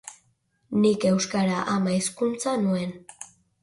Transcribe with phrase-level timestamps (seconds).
[0.85, 3.01] Nik euskara ama hizkuntza nuen.